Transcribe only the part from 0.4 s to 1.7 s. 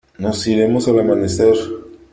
iremos al amanecer.